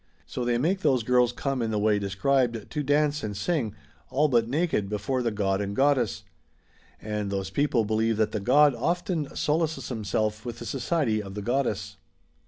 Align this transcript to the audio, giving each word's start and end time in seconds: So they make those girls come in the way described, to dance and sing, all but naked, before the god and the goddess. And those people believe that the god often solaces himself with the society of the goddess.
So 0.25 0.43
they 0.43 0.57
make 0.57 0.79
those 0.79 1.03
girls 1.03 1.31
come 1.31 1.61
in 1.61 1.69
the 1.69 1.77
way 1.77 1.99
described, 1.99 2.71
to 2.71 2.81
dance 2.81 3.21
and 3.23 3.37
sing, 3.37 3.75
all 4.09 4.27
but 4.29 4.47
naked, 4.49 4.89
before 4.89 5.21
the 5.21 5.29
god 5.29 5.61
and 5.61 5.73
the 5.73 5.75
goddess. 5.75 6.23
And 6.99 7.29
those 7.29 7.51
people 7.51 7.85
believe 7.85 8.17
that 8.17 8.31
the 8.31 8.39
god 8.39 8.73
often 8.73 9.27
solaces 9.35 9.89
himself 9.89 10.43
with 10.43 10.57
the 10.57 10.65
society 10.65 11.21
of 11.21 11.35
the 11.35 11.43
goddess. 11.43 11.97